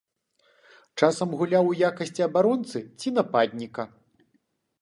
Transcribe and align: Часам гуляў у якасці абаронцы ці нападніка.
Часам 1.01 1.29
гуляў 1.41 1.69
у 1.73 1.77
якасці 1.89 2.21
абаронцы 2.29 2.77
ці 2.99 3.07
нападніка. 3.19 3.83